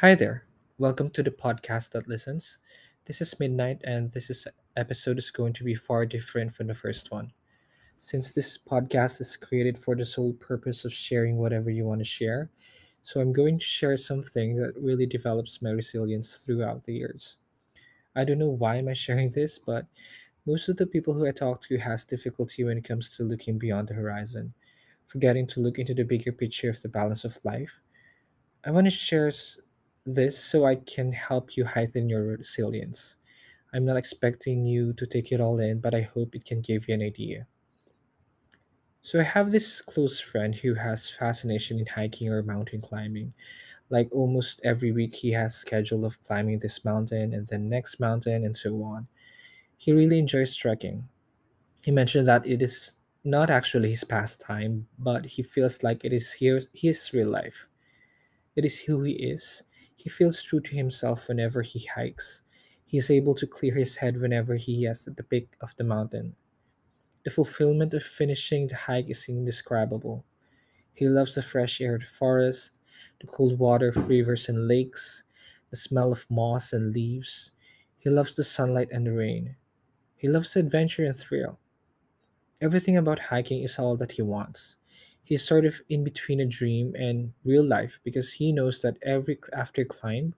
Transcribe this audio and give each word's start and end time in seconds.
Hi 0.00 0.14
there. 0.14 0.46
Welcome 0.78 1.10
to 1.10 1.22
the 1.22 1.30
podcast 1.30 1.90
that 1.90 2.08
listens. 2.08 2.56
This 3.04 3.20
is 3.20 3.38
Midnight 3.38 3.82
and 3.84 4.10
this 4.10 4.30
is 4.30 4.48
episode 4.74 5.18
is 5.18 5.30
going 5.30 5.52
to 5.52 5.62
be 5.62 5.74
far 5.74 6.06
different 6.06 6.54
from 6.54 6.68
the 6.68 6.74
first 6.74 7.10
one. 7.10 7.32
Since 7.98 8.32
this 8.32 8.56
podcast 8.56 9.20
is 9.20 9.36
created 9.36 9.76
for 9.76 9.94
the 9.94 10.06
sole 10.06 10.32
purpose 10.32 10.86
of 10.86 10.94
sharing 10.94 11.36
whatever 11.36 11.68
you 11.68 11.84
want 11.84 12.00
to 12.00 12.06
share, 12.06 12.50
so 13.02 13.20
I'm 13.20 13.34
going 13.34 13.58
to 13.58 13.64
share 13.66 13.98
something 13.98 14.56
that 14.56 14.72
really 14.74 15.04
develops 15.04 15.60
my 15.60 15.68
resilience 15.68 16.44
throughout 16.46 16.84
the 16.84 16.94
years. 16.94 17.36
I 18.16 18.24
don't 18.24 18.38
know 18.38 18.48
why 18.48 18.76
am 18.76 18.88
I 18.88 18.94
sharing 18.94 19.30
this, 19.32 19.58
but 19.58 19.84
most 20.46 20.70
of 20.70 20.78
the 20.78 20.86
people 20.86 21.12
who 21.12 21.28
I 21.28 21.32
talk 21.32 21.60
to 21.64 21.76
has 21.76 22.06
difficulty 22.06 22.64
when 22.64 22.78
it 22.78 22.88
comes 22.88 23.14
to 23.16 23.24
looking 23.24 23.58
beyond 23.58 23.88
the 23.88 23.94
horizon, 23.94 24.54
forgetting 25.06 25.46
to 25.48 25.60
look 25.60 25.78
into 25.78 25.92
the 25.92 26.04
bigger 26.04 26.32
picture 26.32 26.70
of 26.70 26.80
the 26.80 26.88
balance 26.88 27.26
of 27.26 27.38
life 27.44 27.82
I 28.64 28.70
want 28.70 28.86
to 28.86 28.90
share 28.90 29.30
this 30.06 30.38
so 30.42 30.64
I 30.66 30.76
can 30.76 31.12
help 31.12 31.56
you 31.56 31.64
heighten 31.64 32.08
your 32.08 32.22
resilience. 32.38 33.16
I'm 33.72 33.84
not 33.86 33.96
expecting 33.98 34.66
you 34.66 34.92
to 34.94 35.06
take 35.06 35.32
it 35.32 35.40
all 35.40 35.60
in, 35.60 35.80
but 35.80 35.94
I 35.94 36.02
hope 36.02 36.34
it 36.36 36.44
can 36.44 36.62
give 36.62 36.88
you 36.88 36.94
an 36.94 37.02
idea. 37.02 37.48
So 39.02 39.20
I 39.20 39.24
have 39.24 39.50
this 39.50 39.80
close 39.82 40.20
friend 40.20 40.54
who 40.54 40.74
has 40.74 41.10
fascination 41.10 41.78
in 41.78 41.84
hiking 41.86 42.30
or 42.30 42.42
mountain 42.42 42.80
climbing. 42.80 43.34
Like 43.90 44.08
almost 44.12 44.60
every 44.64 44.92
week 44.92 45.16
he 45.16 45.32
has 45.32 45.54
schedule 45.56 46.04
of 46.04 46.22
climbing 46.22 46.60
this 46.60 46.84
mountain 46.84 47.34
and 47.34 47.46
then 47.48 47.68
next 47.68 48.00
mountain 48.00 48.44
and 48.44 48.56
so 48.56 48.82
on. 48.84 49.08
He 49.76 49.92
really 49.92 50.18
enjoys 50.20 50.56
trekking. 50.56 51.08
He 51.84 51.90
mentioned 51.92 52.28
that 52.28 52.46
it 52.46 52.62
is 52.62 52.94
not 53.24 53.50
actually 53.50 53.90
his 53.90 54.04
pastime, 54.04 54.88
but 54.98 55.26
he 55.26 55.42
feels 55.44 55.82
like 55.84 56.04
it 56.04 56.12
is 56.12 56.34
here 56.34 56.62
his 56.74 57.12
real 57.14 57.30
life. 57.30 57.68
It 58.56 58.64
is 58.64 58.80
who 58.82 59.02
he 59.02 59.12
is. 59.14 59.64
He 60.02 60.08
feels 60.08 60.42
true 60.42 60.60
to 60.60 60.74
himself 60.74 61.28
whenever 61.28 61.60
he 61.60 61.80
hikes. 61.80 62.40
He 62.86 62.96
is 62.96 63.10
able 63.10 63.34
to 63.34 63.46
clear 63.46 63.74
his 63.74 63.98
head 63.98 64.18
whenever 64.18 64.54
he 64.56 64.86
is 64.86 65.06
at 65.06 65.18
the 65.18 65.22
peak 65.22 65.56
of 65.60 65.76
the 65.76 65.84
mountain. 65.84 66.36
The 67.22 67.30
fulfillment 67.30 67.92
of 67.92 68.02
finishing 68.02 68.66
the 68.66 68.76
hike 68.76 69.10
is 69.10 69.28
indescribable. 69.28 70.24
He 70.94 71.06
loves 71.06 71.34
the 71.34 71.42
fresh 71.42 71.82
air 71.82 71.96
of 71.96 72.00
the 72.00 72.06
forest, 72.06 72.78
the 73.20 73.26
cold 73.26 73.58
water 73.58 73.90
of 73.90 74.08
rivers 74.08 74.48
and 74.48 74.66
lakes, 74.66 75.24
the 75.68 75.76
smell 75.76 76.12
of 76.12 76.24
moss 76.30 76.72
and 76.72 76.94
leaves. 76.94 77.52
He 77.98 78.08
loves 78.08 78.34
the 78.34 78.42
sunlight 78.44 78.88
and 78.90 79.06
the 79.06 79.12
rain. 79.12 79.56
He 80.16 80.28
loves 80.28 80.54
the 80.54 80.60
adventure 80.60 81.04
and 81.04 81.14
thrill. 81.14 81.58
Everything 82.58 82.96
about 82.96 83.18
hiking 83.28 83.62
is 83.62 83.78
all 83.78 83.98
that 83.98 84.12
he 84.12 84.22
wants. 84.22 84.78
He's 85.30 85.44
sort 85.46 85.64
of 85.64 85.80
in 85.88 86.04
between 86.04 86.40
a 86.40 86.44
dream 86.44 86.94
and 86.96 87.32
real 87.44 87.62
life 87.64 88.00
because 88.02 88.34
he 88.34 88.52
knows 88.52 88.82
that 88.82 88.98
every 89.02 89.38
after 89.52 89.84
climb, 89.84 90.34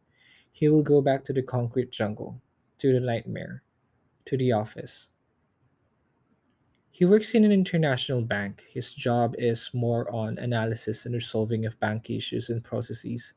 he 0.53 0.69
will 0.69 0.83
go 0.84 1.01
back 1.01 1.25
to 1.25 1.33
the 1.33 1.43
concrete 1.43 1.91
jungle, 1.91 2.43
to 2.79 2.93
the 2.93 3.01
nightmare, 3.01 3.62
to 4.27 4.37
the 4.37 4.53
office. 4.53 5.09
He 6.91 7.05
works 7.07 7.34
in 7.34 7.43
an 7.45 7.53
international 7.53 8.23
bank. 8.23 8.65
His 8.71 8.93
job 8.93 9.34
is 9.39 9.71
more 9.73 10.09
on 10.12 10.39
analysis 10.39 11.06
and 11.06 11.15
resolving 11.15 11.67
of 11.67 11.81
bank 11.81 12.11
issues 12.11 12.51
and 12.51 12.62
processes. 12.62 13.34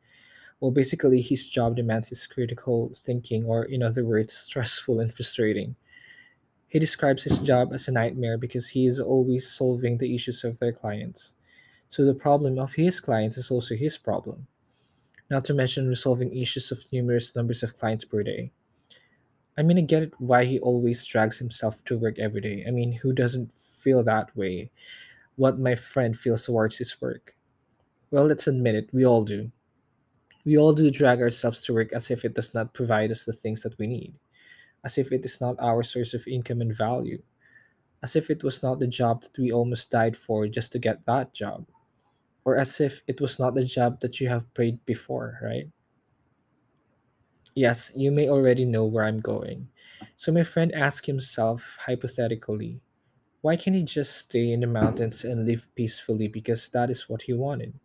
Well, 0.59 0.71
basically, 0.71 1.21
his 1.21 1.47
job 1.47 1.77
demands 1.77 2.09
his 2.09 2.27
critical 2.27 2.93
thinking, 2.95 3.45
or 3.45 3.65
in 3.65 3.83
other 3.83 4.05
words, 4.05 4.33
stressful 4.33 4.99
and 4.99 5.13
frustrating. 5.13 5.77
He 6.67 6.79
describes 6.79 7.23
his 7.23 7.39
job 7.39 7.73
as 7.73 7.87
a 7.87 7.91
nightmare 7.93 8.37
because 8.37 8.69
he 8.69 8.85
is 8.85 8.99
always 8.99 9.49
solving 9.49 9.97
the 9.97 10.13
issues 10.15 10.43
of 10.43 10.59
their 10.59 10.73
clients. 10.73 11.35
So 11.89 12.05
the 12.05 12.13
problem 12.13 12.59
of 12.59 12.75
his 12.75 12.99
clients 12.99 13.37
is 13.37 13.49
also 13.51 13.75
his 13.75 13.97
problem, 13.97 14.47
not 15.29 15.45
to 15.45 15.53
mention 15.55 15.89
resolving 15.89 16.35
issues 16.37 16.71
of 16.71 16.85
numerous 16.91 17.35
numbers 17.35 17.63
of 17.63 17.77
clients 17.77 18.05
per 18.05 18.23
day. 18.23 18.51
I 19.57 19.63
mean, 19.63 19.77
I 19.77 19.81
get 19.81 20.03
it 20.03 20.13
why 20.19 20.45
he 20.45 20.59
always 20.59 21.03
drags 21.05 21.39
himself 21.39 21.83
to 21.85 21.97
work 21.97 22.19
every 22.19 22.41
day. 22.41 22.63
I 22.67 22.71
mean, 22.71 22.91
who 22.93 23.13
doesn't 23.13 23.55
feel 23.57 24.03
that 24.03 24.35
way? 24.35 24.71
What 25.37 25.59
my 25.59 25.75
friend 25.75 26.17
feels 26.17 26.45
towards 26.45 26.77
his 26.79 27.01
work. 27.01 27.35
Well, 28.11 28.25
let's 28.25 28.47
admit 28.47 28.75
it, 28.75 28.91
we 28.93 29.05
all 29.05 29.23
do. 29.25 29.51
We 30.45 30.57
all 30.57 30.73
do 30.73 30.91
drag 30.91 31.21
ourselves 31.21 31.61
to 31.65 31.73
work 31.73 31.93
as 31.93 32.11
if 32.11 32.25
it 32.25 32.35
does 32.35 32.53
not 32.53 32.73
provide 32.73 33.11
us 33.11 33.25
the 33.25 33.33
things 33.33 33.63
that 33.63 33.77
we 33.79 33.87
need, 33.87 34.15
as 34.85 34.97
if 34.97 35.11
it 35.11 35.25
is 35.25 35.41
not 35.41 35.57
our 35.59 35.83
source 35.83 36.13
of 36.13 36.27
income 36.27 36.61
and 36.61 36.75
value, 36.75 37.21
as 38.03 38.15
if 38.15 38.29
it 38.29 38.43
was 38.43 38.63
not 38.63 38.79
the 38.79 38.87
job 38.87 39.23
that 39.23 39.37
we 39.37 39.51
almost 39.51 39.91
died 39.91 40.17
for 40.17 40.47
just 40.47 40.71
to 40.73 40.79
get 40.79 41.05
that 41.07 41.33
job, 41.33 41.67
or 42.45 42.57
as 42.57 42.79
if 42.81 43.03
it 43.07 43.21
was 43.21 43.39
not 43.39 43.55
the 43.55 43.65
job 43.65 43.99
that 44.01 44.21
you 44.21 44.29
have 44.29 44.53
prayed 44.53 44.85
before, 44.85 45.39
right? 45.43 45.69
Yes, 47.55 47.91
you 47.95 48.11
may 48.11 48.29
already 48.29 48.65
know 48.65 48.85
where 48.85 49.03
I'm 49.03 49.19
going. 49.19 49.69
So 50.15 50.31
my 50.31 50.43
friend 50.43 50.73
asked 50.73 51.05
himself 51.05 51.77
hypothetically, 51.81 52.81
why 53.41 53.55
can't 53.57 53.75
he 53.75 53.83
just 53.83 54.15
stay 54.17 54.51
in 54.51 54.61
the 54.61 54.67
mountains 54.67 55.25
and 55.25 55.45
live 55.47 55.67
peacefully 55.75 56.27
because 56.29 56.69
that 56.69 56.89
is 56.91 57.09
what 57.09 57.23
he 57.23 57.33
wanted? 57.33 57.79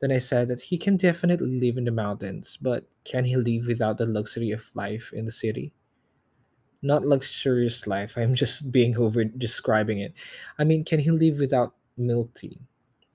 Then 0.00 0.12
I 0.12 0.18
said 0.18 0.48
that 0.48 0.62
he 0.62 0.78
can 0.78 0.96
definitely 0.98 1.60
live 1.60 1.78
in 1.78 1.84
the 1.84 1.92
mountains, 1.92 2.58
but 2.60 2.88
can 3.04 3.24
he 3.26 3.36
live 3.36 3.66
without 3.68 3.98
the 3.98 4.06
luxury 4.06 4.52
of 4.52 4.74
life 4.76 5.12
in 5.12 5.26
the 5.26 5.32
city? 5.32 5.72
Not 6.82 7.06
luxurious 7.06 7.86
life, 7.86 8.16
I'm 8.18 8.34
just 8.34 8.70
being 8.70 8.94
over 8.98 9.24
describing 9.24 9.98
it. 9.98 10.12
I 10.58 10.64
mean, 10.64 10.84
can 10.84 11.00
he 11.00 11.10
live 11.10 11.38
without 11.38 11.74
milk 11.96 12.34
tea? 12.34 12.60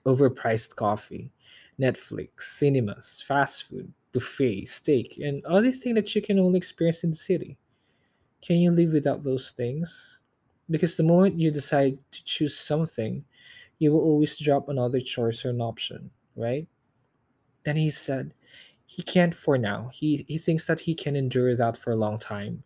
Overpriced 0.05 0.75
coffee, 0.75 1.31
Netflix, 1.79 2.41
cinemas, 2.41 3.23
fast 3.27 3.67
food, 3.67 3.91
buffet, 4.13 4.65
steak, 4.65 5.19
and 5.23 5.43
other 5.45 5.71
things 5.71 5.95
that 5.95 6.15
you 6.15 6.21
can 6.21 6.39
only 6.39 6.57
experience 6.57 7.03
in 7.03 7.11
the 7.11 7.15
city. 7.15 7.57
Can 8.41 8.57
you 8.57 8.71
live 8.71 8.93
without 8.93 9.23
those 9.23 9.51
things? 9.51 10.21
Because 10.69 10.95
the 10.95 11.03
moment 11.03 11.39
you 11.39 11.51
decide 11.51 11.99
to 12.11 12.23
choose 12.23 12.57
something, 12.57 13.23
you 13.79 13.91
will 13.91 14.01
always 14.01 14.37
drop 14.37 14.69
another 14.69 15.01
choice 15.01 15.43
or 15.45 15.49
an 15.49 15.61
option, 15.61 16.09
right? 16.35 16.67
Then 17.63 17.75
he 17.75 17.89
said, 17.89 18.33
he 18.85 19.01
can't 19.01 19.33
for 19.33 19.57
now. 19.57 19.89
He, 19.93 20.25
he 20.27 20.37
thinks 20.37 20.67
that 20.67 20.79
he 20.79 20.95
can 20.95 21.15
endure 21.15 21.55
that 21.55 21.75
for 21.75 21.91
a 21.91 21.95
long 21.95 22.19
time. 22.19 22.63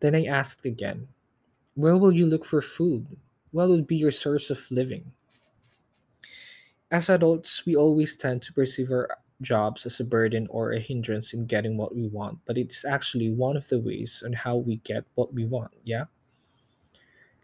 Then 0.00 0.14
I 0.14 0.24
asked 0.24 0.66
again, 0.66 1.08
where 1.74 1.96
will 1.96 2.12
you 2.12 2.26
look 2.26 2.44
for 2.44 2.60
food? 2.60 3.06
What 3.52 3.68
would 3.68 3.86
be 3.86 3.96
your 3.96 4.10
source 4.10 4.50
of 4.50 4.70
living? 4.70 5.12
As 6.90 7.08
adults, 7.08 7.66
we 7.66 7.74
always 7.74 8.14
tend 8.16 8.42
to 8.42 8.52
perceive 8.52 8.92
our 8.92 9.18
jobs 9.42 9.86
as 9.86 9.98
a 9.98 10.04
burden 10.04 10.46
or 10.50 10.70
a 10.72 10.78
hindrance 10.78 11.32
in 11.32 11.46
getting 11.46 11.76
what 11.76 11.94
we 11.96 12.06
want, 12.06 12.38
but 12.44 12.58
it 12.58 12.70
is 12.70 12.84
actually 12.84 13.32
one 13.32 13.56
of 13.56 13.68
the 13.68 13.80
ways 13.80 14.22
on 14.24 14.34
how 14.34 14.56
we 14.56 14.76
get 14.76 15.04
what 15.14 15.32
we 15.34 15.44
want, 15.44 15.72
yeah? 15.84 16.04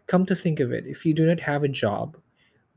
Come 0.07 0.25
to 0.25 0.35
think 0.35 0.59
of 0.59 0.71
it, 0.71 0.87
if 0.87 1.05
you 1.05 1.13
do 1.13 1.25
not 1.25 1.41
have 1.41 1.63
a 1.63 1.67
job, 1.67 2.17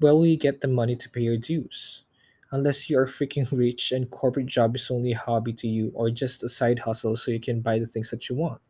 where 0.01 0.15
will 0.15 0.27
you 0.27 0.37
get 0.37 0.61
the 0.61 0.69
money 0.69 0.97
to 0.97 1.09
pay 1.11 1.23
your 1.23 1.37
dues? 1.37 2.05
Unless 2.53 2.91
you 2.91 2.99
are 2.99 3.07
freaking 3.07 3.51
rich 3.53 3.93
and 3.93 4.11
corporate 4.11 4.47
job 4.47 4.77
is 4.77 4.91
only 4.91 5.13
a 5.13 5.19
hobby 5.19 5.53
to 5.55 5.69
you 5.69 5.93
or 5.95 6.11
just 6.11 6.43
a 6.43 6.49
side 6.49 6.81
hustle 6.81 7.17
so 7.17 7.31
you 7.31 7.41
can 7.41 7.61
buy 7.61 7.79
the 7.79 7.87
things 7.87 8.11
that 8.11 8.29
you 8.29 8.37
want. 8.37 8.61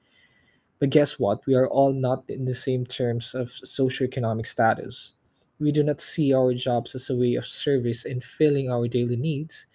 But 0.80 0.90
guess 0.90 1.18
what? 1.18 1.46
We 1.46 1.54
are 1.54 1.68
all 1.68 1.92
not 1.92 2.24
in 2.28 2.46
the 2.46 2.54
same 2.54 2.86
terms 2.86 3.34
of 3.34 3.48
socioeconomic 3.48 4.46
status. 4.46 5.12
We 5.60 5.70
do 5.72 5.84
not 5.84 6.00
see 6.00 6.34
our 6.34 6.54
jobs 6.54 6.94
as 6.96 7.08
a 7.08 7.16
way 7.16 7.36
of 7.36 7.46
service 7.46 8.04
in 8.04 8.20
filling 8.20 8.68
our 8.70 8.88
daily 8.88 9.16
needs, 9.16 9.66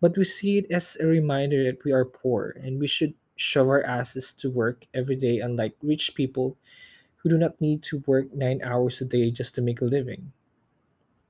but 0.00 0.16
we 0.16 0.24
see 0.24 0.58
it 0.58 0.70
as 0.70 0.96
a 1.00 1.06
reminder 1.06 1.64
that 1.64 1.84
we 1.84 1.92
are 1.92 2.04
poor 2.04 2.56
and 2.62 2.80
we 2.80 2.88
should 2.88 3.14
shove 3.36 3.68
our 3.68 3.82
asses 3.84 4.32
to 4.34 4.50
work 4.50 4.86
every 4.94 5.16
day, 5.16 5.40
unlike 5.40 5.76
rich 5.82 6.14
people 6.14 6.58
who 7.18 7.30
do 7.30 7.38
not 7.38 7.60
need 7.60 7.82
to 7.84 7.98
work 8.06 8.32
nine 8.34 8.62
hours 8.62 9.00
a 9.00 9.06
day 9.06 9.30
just 9.30 9.54
to 9.56 9.62
make 9.62 9.80
a 9.80 9.86
living. 9.86 10.32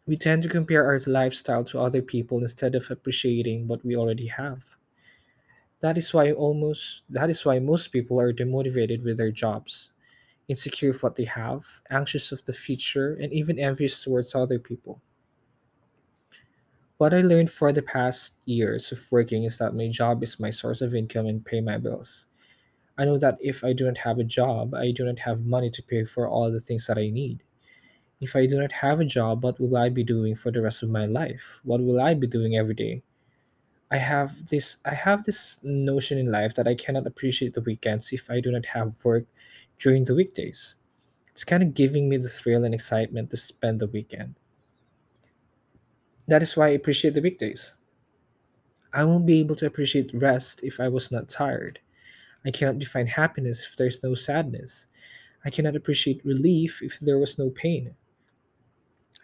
We 0.05 0.19
tend 0.19 0.43
to 0.43 0.49
compare 0.51 0.85
our 0.85 0.99
lifestyle 1.07 1.65
to 1.65 1.81
other 1.81 2.03
people 2.03 2.43
instead 2.43 2.75
of 2.75 2.91
appreciating 2.91 3.67
what 3.67 3.83
we 3.83 3.97
already 3.97 4.27
have. 4.27 4.77
That 5.81 5.99
is 5.99 6.13
why 6.15 6.31
almost 6.33 7.03
that 7.09 7.29
is 7.29 7.45
why 7.45 7.59
most 7.59 7.89
people 7.89 8.21
are 8.21 8.33
demotivated 8.33 9.03
with 9.03 9.17
their 9.19 9.31
jobs 9.33 9.91
insecure 10.51 10.91
of 10.91 11.03
what 11.03 11.17
they 11.17 11.25
have, 11.27 11.67
anxious 11.91 12.33
of 12.33 12.45
the 12.45 12.53
future, 12.55 13.15
and 13.15 13.33
even 13.33 13.59
envious 13.59 14.03
towards 14.05 14.35
other 14.35 14.59
people. 14.59 15.01
What 16.99 17.13
I 17.15 17.21
learned 17.23 17.51
for 17.51 17.73
the 17.73 17.83
past 17.83 18.35
years 18.45 18.93
of 18.93 19.11
working 19.11 19.43
is 19.43 19.59
that 19.59 19.75
my 19.75 19.89
job 19.89 20.23
is 20.23 20.39
my 20.39 20.51
source 20.51 20.81
of 20.81 20.95
income 20.95 21.27
and 21.27 21.45
pay 21.45 21.61
my 21.61 21.79
bills. 21.79 22.27
I 22.99 23.07
know 23.07 23.19
that 23.19 23.39
if 23.41 23.65
I 23.65 23.73
do 23.75 23.87
not 23.87 23.99
have 23.99 24.19
a 24.19 24.25
job, 24.25 24.75
I 24.75 24.93
do 24.93 25.05
not 25.05 25.21
have 25.21 25.47
money 25.47 25.71
to 25.71 25.83
pay 25.83 26.05
for 26.05 26.29
all 26.29 26.51
the 26.53 26.61
things 26.61 26.87
that 26.89 26.99
I 26.99 27.11
need. 27.11 27.43
If 28.21 28.37
I 28.37 28.47
do 28.47 28.61
not 28.61 28.73
have 28.73 29.01
a 29.01 29.07
job, 29.07 29.45
what 29.45 29.61
will 29.61 29.77
I 29.77 29.91
be 29.91 30.05
doing 30.05 30.35
for 30.37 30.51
the 30.53 30.63
rest 30.63 30.83
of 30.83 30.91
my 30.91 31.07
life? 31.07 31.61
What 31.65 31.81
will 31.83 32.01
I 32.01 32.15
be 32.15 32.27
doing 32.29 32.57
every 32.57 32.75
day? 32.75 33.03
I 33.91 33.99
have 33.99 34.47
this 34.49 34.79
I 34.85 34.95
have 34.95 35.25
this 35.25 35.59
notion 35.63 36.19
in 36.19 36.31
life 36.33 36.55
that 36.57 36.69
I 36.69 36.75
cannot 36.75 37.07
appreciate 37.07 37.55
the 37.55 37.61
weekends 37.61 38.13
if 38.13 38.31
I 38.31 38.41
do 38.41 38.53
not 38.53 38.67
have 38.67 39.05
work 39.05 39.27
during 39.81 40.05
the 40.05 40.15
weekdays. 40.15 40.77
It's 41.33 41.45
kind 41.45 41.63
of 41.63 41.75
giving 41.75 42.09
me 42.09 42.19
the 42.19 42.29
thrill 42.29 42.65
and 42.65 42.75
excitement 42.75 43.31
to 43.31 43.37
spend 43.37 43.81
the 43.81 43.87
weekend. 43.89 44.37
That 46.29 46.43
is 46.43 46.57
why 46.57 46.69
I 46.69 46.71
appreciate 46.71 47.15
the 47.15 47.23
weekdays. 47.23 47.75
I 48.93 49.05
won't 49.05 49.27
be 49.27 49.41
able 49.41 49.57
to 49.57 49.67
appreciate 49.67 50.13
rest 50.15 50.63
if 50.63 50.81
I 50.81 50.89
was 50.89 51.11
not 51.11 51.29
tired. 51.29 51.81
I 52.45 52.51
cannot 52.51 52.79
define 52.79 53.07
happiness 53.07 53.61
if 53.61 53.77
there's 53.77 54.03
no 54.03 54.15
sadness. 54.15 54.87
I 55.45 55.51
cannot 55.51 55.77
appreciate 55.77 56.25
relief 56.25 56.83
if 56.83 57.01
there 57.01 57.19
was 57.19 57.39
no 57.39 57.51
pain. 57.51 57.95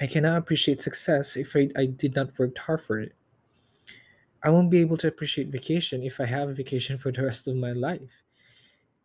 I 0.00 0.06
cannot 0.06 0.38
appreciate 0.38 0.82
success 0.82 1.36
if 1.36 1.56
I, 1.56 1.68
I 1.76 1.86
did 1.86 2.14
not 2.14 2.38
work 2.38 2.56
hard 2.58 2.80
for 2.80 3.00
it. 3.00 3.14
I 4.42 4.50
won't 4.50 4.70
be 4.70 4.80
able 4.80 4.96
to 4.98 5.08
appreciate 5.08 5.48
vacation 5.48 6.02
if 6.02 6.20
I 6.20 6.26
have 6.26 6.48
a 6.48 6.54
vacation 6.54 6.98
for 6.98 7.10
the 7.10 7.24
rest 7.24 7.48
of 7.48 7.56
my 7.56 7.72
life. 7.72 8.25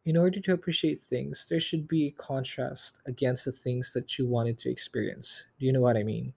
In 0.05 0.15
order 0.17 0.39
to 0.41 0.53
appreciate 0.53 0.99
things, 0.99 1.47
there 1.49 1.59
should 1.59 1.87
be 1.87 2.05
a 2.07 2.11
contrast 2.11 2.99
against 3.05 3.45
the 3.45 3.51
things 3.51 3.93
that 3.93 4.17
you 4.17 4.27
wanted 4.27 4.57
to 4.59 4.69
experience. 4.69 5.45
Do 5.59 5.65
you 5.65 5.73
know 5.73 5.81
what 5.81 5.97
I 5.97 6.03
mean? 6.03 6.33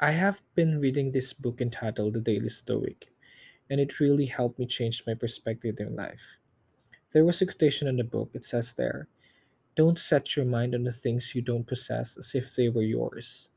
I 0.00 0.10
have 0.12 0.42
been 0.54 0.80
reading 0.80 1.12
this 1.12 1.32
book 1.32 1.60
entitled 1.60 2.14
The 2.14 2.20
Daily 2.20 2.48
Stoic, 2.48 3.12
and 3.70 3.80
it 3.80 4.00
really 4.00 4.26
helped 4.26 4.58
me 4.58 4.66
change 4.66 5.04
my 5.06 5.14
perspective 5.14 5.80
in 5.80 5.96
life. 5.96 6.38
There 7.12 7.24
was 7.24 7.42
a 7.42 7.46
quotation 7.46 7.88
in 7.88 7.96
the 7.96 8.04
book. 8.04 8.30
It 8.34 8.44
says 8.44 8.74
there, 8.74 9.08
Don't 9.76 9.98
set 9.98 10.36
your 10.36 10.46
mind 10.46 10.74
on 10.74 10.84
the 10.84 10.92
things 10.92 11.34
you 11.34 11.42
don't 11.42 11.66
possess 11.66 12.18
as 12.18 12.34
if 12.34 12.56
they 12.56 12.68
were 12.68 12.82
yours, 12.82 13.50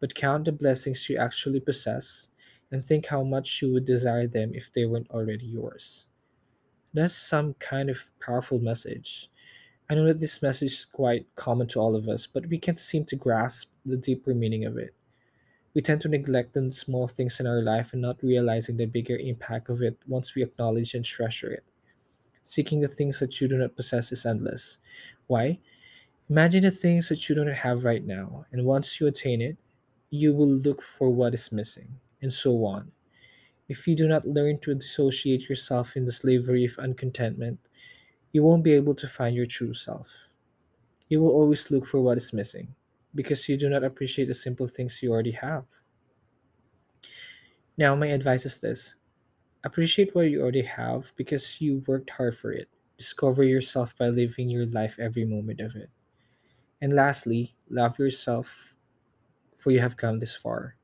but 0.00 0.14
count 0.14 0.46
the 0.46 0.52
blessings 0.52 1.08
you 1.08 1.18
actually 1.18 1.60
possess 1.60 2.28
and 2.70 2.84
think 2.84 3.06
how 3.06 3.24
much 3.24 3.62
you 3.62 3.72
would 3.72 3.86
desire 3.86 4.26
them 4.28 4.54
if 4.54 4.72
they 4.72 4.86
weren't 4.86 5.10
already 5.10 5.46
yours. 5.46 6.06
That's 6.94 7.14
some 7.14 7.54
kind 7.54 7.90
of 7.90 8.10
powerful 8.20 8.58
message. 8.58 9.30
I 9.90 9.94
know 9.96 10.06
that 10.06 10.20
this 10.20 10.42
message 10.42 10.72
is 10.72 10.84
quite 10.86 11.26
common 11.36 11.68
to 11.68 11.80
all 11.80 11.96
of 11.96 12.08
us, 12.08 12.26
but 12.26 12.46
we 12.46 12.58
can't 12.58 12.78
seem 12.78 13.04
to 13.06 13.16
grasp 13.16 13.70
the 13.86 13.96
deeper 13.96 14.34
meaning 14.34 14.64
of 14.64 14.78
it. 14.78 14.94
We 15.74 15.82
tend 15.82 16.00
to 16.02 16.08
neglect 16.08 16.54
the 16.54 16.72
small 16.72 17.08
things 17.08 17.40
in 17.40 17.46
our 17.46 17.62
life 17.62 17.92
and 17.92 18.02
not 18.02 18.22
realizing 18.22 18.76
the 18.78 18.86
bigger 18.86 19.16
impact 19.16 19.68
of 19.70 19.82
it 19.82 19.98
once 20.06 20.34
we 20.34 20.42
acknowledge 20.42 20.94
and 20.94 21.04
treasure 21.04 21.52
it. 21.52 21.64
Seeking 22.44 22.80
the 22.80 22.88
things 22.88 23.20
that 23.20 23.40
you 23.40 23.48
do 23.48 23.58
not 23.58 23.76
possess 23.76 24.12
is 24.12 24.26
endless. 24.26 24.78
Why? 25.26 25.60
Imagine 26.30 26.62
the 26.62 26.70
things 26.72 27.08
that 27.08 27.28
you 27.28 27.34
don't 27.36 27.48
have 27.48 27.84
right 27.84 28.04
now, 28.04 28.46
and 28.52 28.64
once 28.66 29.00
you 29.00 29.06
attain 29.06 29.42
it, 29.42 29.58
you 30.10 30.34
will 30.34 30.48
look 30.48 30.82
for 30.82 31.10
what 31.10 31.34
is 31.34 31.52
missing, 31.52 32.00
and 32.22 32.32
so 32.32 32.64
on. 32.64 32.92
If 33.72 33.88
you 33.88 33.96
do 33.96 34.06
not 34.06 34.28
learn 34.28 34.58
to 34.58 34.74
dissociate 34.74 35.48
yourself 35.48 35.96
in 35.96 36.04
the 36.04 36.12
slavery 36.12 36.66
of 36.66 36.78
uncontentment, 36.78 37.58
you 38.32 38.42
won't 38.42 38.62
be 38.62 38.74
able 38.74 38.94
to 38.96 39.08
find 39.08 39.34
your 39.34 39.46
true 39.46 39.72
self. 39.72 40.28
You 41.08 41.22
will 41.22 41.30
always 41.30 41.70
look 41.70 41.86
for 41.86 42.02
what 42.02 42.18
is 42.18 42.34
missing 42.34 42.68
because 43.14 43.48
you 43.48 43.56
do 43.56 43.70
not 43.70 43.82
appreciate 43.82 44.28
the 44.28 44.34
simple 44.34 44.68
things 44.68 45.02
you 45.02 45.10
already 45.10 45.30
have. 45.30 45.64
Now, 47.78 47.96
my 47.96 48.08
advice 48.08 48.44
is 48.44 48.60
this 48.60 48.96
appreciate 49.64 50.14
what 50.14 50.28
you 50.28 50.42
already 50.42 50.68
have 50.68 51.10
because 51.16 51.58
you 51.58 51.82
worked 51.86 52.10
hard 52.10 52.36
for 52.36 52.52
it. 52.52 52.68
Discover 52.98 53.44
yourself 53.44 53.96
by 53.96 54.08
living 54.08 54.50
your 54.50 54.66
life 54.66 54.98
every 55.00 55.24
moment 55.24 55.60
of 55.60 55.76
it. 55.76 55.88
And 56.82 56.92
lastly, 56.92 57.54
love 57.70 57.98
yourself 57.98 58.74
for 59.56 59.70
you 59.70 59.80
have 59.80 59.96
come 59.96 60.18
this 60.18 60.36
far. 60.36 60.76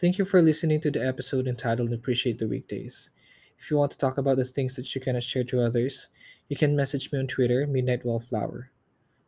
Thank 0.00 0.16
you 0.16 0.24
for 0.24 0.40
listening 0.40 0.80
to 0.80 0.90
the 0.90 1.06
episode 1.06 1.46
entitled 1.46 1.92
Appreciate 1.92 2.38
the 2.38 2.48
Weekdays. 2.48 3.10
If 3.58 3.70
you 3.70 3.76
want 3.76 3.90
to 3.90 3.98
talk 3.98 4.16
about 4.16 4.38
the 4.38 4.46
things 4.46 4.74
that 4.76 4.94
you 4.94 5.00
cannot 5.02 5.22
share 5.22 5.44
to 5.44 5.60
others, 5.60 6.08
you 6.48 6.56
can 6.56 6.74
message 6.74 7.12
me 7.12 7.18
on 7.18 7.26
Twitter, 7.26 7.66
Midnight 7.66 8.02
Wallflower. 8.02 8.70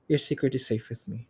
Your 0.08 0.18
secret 0.18 0.54
is 0.54 0.66
safe 0.66 0.88
with 0.88 1.06
me. 1.06 1.28